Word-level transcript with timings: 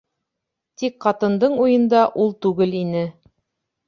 Тик 0.81 0.95
ҡатындың 1.05 1.53
уйында 1.65 1.99
ул 2.23 2.33
түгел 2.47 2.73
ине. 2.81 3.05